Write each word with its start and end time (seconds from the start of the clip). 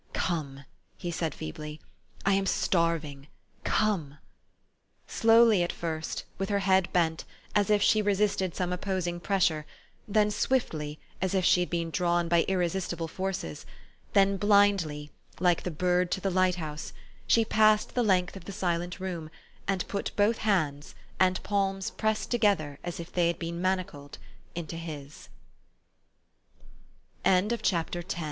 "Come," 0.29 0.65
he 0.97 1.11
said 1.11 1.35
feebly, 1.35 1.79
"I 2.25 2.33
am 2.33 2.47
starving. 2.47 3.27
Come!" 3.63 4.17
Slowly 5.07 5.61
at 5.61 5.71
first, 5.71 6.23
with 6.39 6.49
her 6.49 6.57
head 6.65 6.91
bent, 6.91 7.23
as 7.53 7.69
if 7.69 7.83
she 7.83 8.01
resisted 8.01 8.55
some 8.55 8.73
opposing 8.73 9.19
pressure, 9.19 9.63
then 10.07 10.31
swiftly, 10.31 10.97
as 11.21 11.35
if 11.35 11.45
she 11.45 11.59
had 11.59 11.69
been 11.69 11.91
drawn 11.91 12.27
by 12.27 12.45
irresistible 12.47 13.07
forces, 13.07 13.63
then 14.13 14.37
blindly, 14.37 15.11
like 15.39 15.61
the 15.61 15.69
bird 15.69 16.09
to 16.13 16.19
the 16.19 16.31
light 16.31 16.55
house, 16.55 16.93
she 17.27 17.45
passed 17.45 17.93
the 17.93 18.01
length 18.01 18.35
of 18.35 18.45
the 18.45 18.51
silent 18.51 18.99
room, 18.99 19.29
and 19.67 19.87
put 19.87 20.13
both 20.15 20.39
hands, 20.39 20.95
the 21.19 21.37
palms 21.43 21.91
pressed 21.91 22.31
together 22.31 22.79
as 22.83 22.99
if 22.99 23.11
they 23.13 23.31